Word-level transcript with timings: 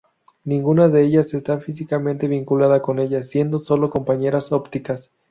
Ninguna 0.45 0.89
de 0.89 1.03
ellas 1.03 1.31
está 1.35 1.59
físicamente 1.59 2.27
vinculada 2.27 2.81
con 2.81 2.97
ella, 2.97 3.21
siendo 3.21 3.59
sólo 3.59 3.91
compañeras 3.91 4.51
ópticas. 4.51 5.11